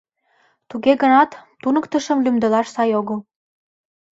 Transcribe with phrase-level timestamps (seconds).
[0.69, 1.29] —Туге гынат
[1.61, 3.19] туныктышым лӱмдылаш сай огыл.